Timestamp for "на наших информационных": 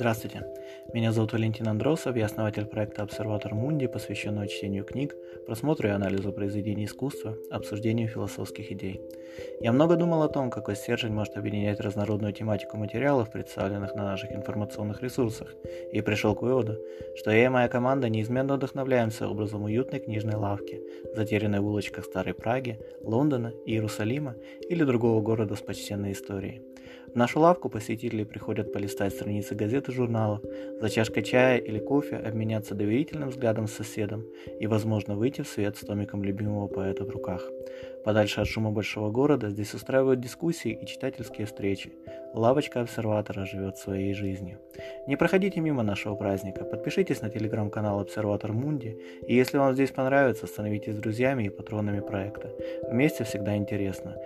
13.94-15.02